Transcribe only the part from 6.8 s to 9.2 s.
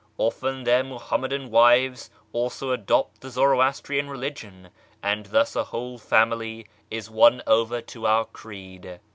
is won over to our creed."